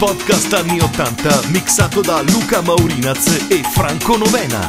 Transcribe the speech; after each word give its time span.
Podcast 0.00 0.52
anni 0.52 0.80
80 0.80 1.48
mixato 1.50 2.02
da 2.02 2.20
Luca 2.22 2.60
Maurinaz 2.60 3.26
e 3.50 3.62
Franco 3.72 4.18
Novena. 4.18 4.68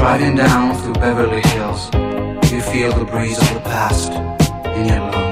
Driving 0.00 0.34
down 0.34 0.74
through 0.76 0.94
Beverly 0.94 1.42
Hills, 1.42 1.90
you 2.50 2.62
feel 2.62 2.90
the 2.90 3.04
breeze 3.04 3.36
of 3.36 3.52
the 3.52 3.60
past 3.60 4.10
in 4.74 4.86
your 4.86 4.98
lungs. 4.98 5.29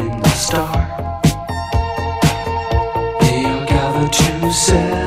in 0.00 0.20
the 0.20 0.28
star. 0.28 0.72
They 3.20 3.44
all 3.44 3.64
gather 3.66 4.08
to 4.08 4.52
say. 4.52 5.05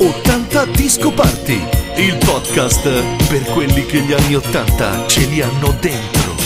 80 0.00 0.66
Disco 0.66 1.10
Party, 1.10 1.60
il 1.96 2.16
podcast 2.24 2.88
per 3.26 3.42
quelli 3.52 3.84
che 3.84 4.00
gli 4.00 4.12
anni 4.12 4.36
80 4.36 5.08
ce 5.08 5.26
li 5.26 5.40
hanno 5.40 5.76
dentro. 5.80 6.37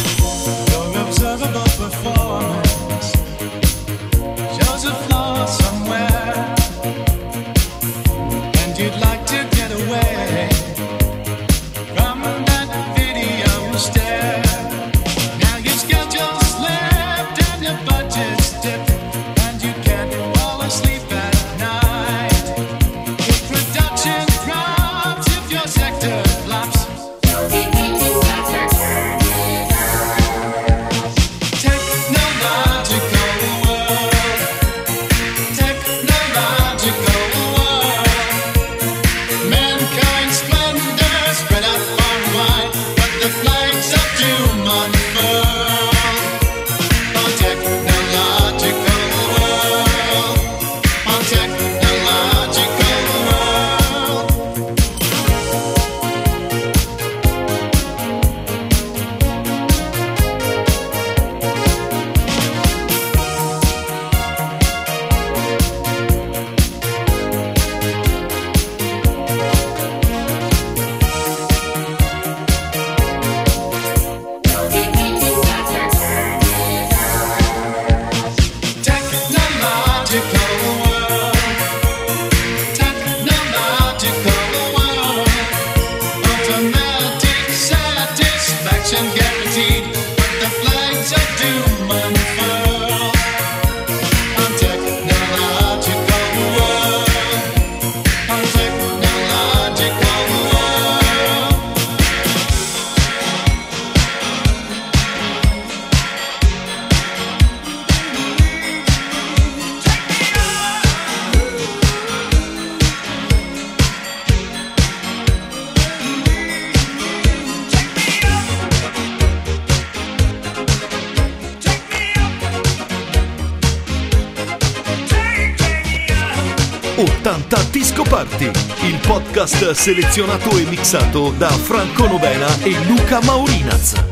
Podcast 129.42 129.74
selezionato 129.74 130.56
e 130.58 130.64
mixato 130.66 131.32
da 131.32 131.50
Franco 131.50 132.06
Novena 132.06 132.46
e 132.64 132.76
Luca 132.86 133.20
Maurinaz. 133.22 134.11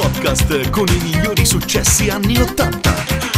Podcast 0.00 0.70
con 0.70 0.86
i 0.86 0.98
migliori 1.02 1.44
successi 1.44 2.08
anni 2.08 2.40
80. 2.40 3.37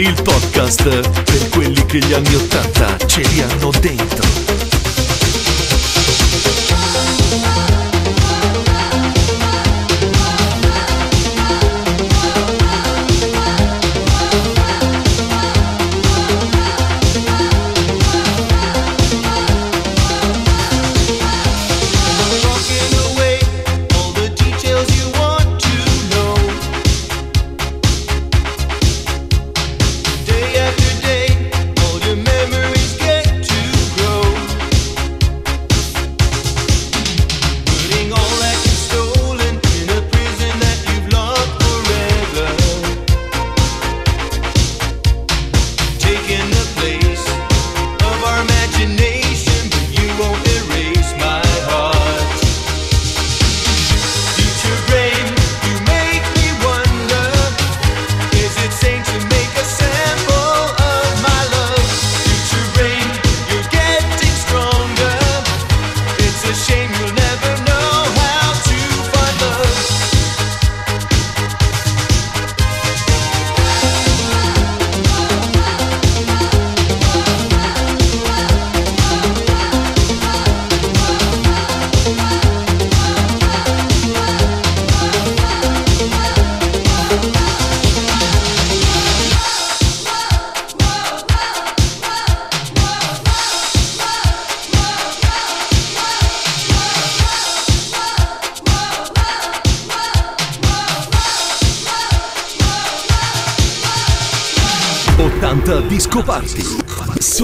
il 0.00 0.22
podcast 0.22 0.82
per 1.24 1.48
quelli 1.48 1.84
che 1.86 1.98
gli 1.98 2.12
anni 2.12 2.34
80 2.34 3.06
ce 3.06 3.20
li 3.22 3.40
hanno 3.40 3.70
dentro. 3.80 4.67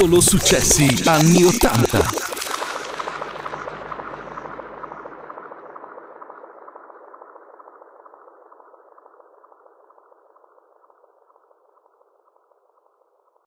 Solo 0.04 0.20
successi 0.20 0.86
anni 1.06 1.44
80. 1.44 2.33